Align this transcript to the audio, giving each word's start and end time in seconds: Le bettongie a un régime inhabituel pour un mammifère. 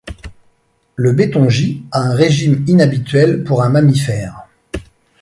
Le 0.95 1.11
bettongie 1.13 1.85
a 1.91 1.99
un 2.01 2.15
régime 2.15 2.65
inhabituel 2.67 3.43
pour 3.43 3.61
un 3.61 3.69
mammifère. 3.69 4.47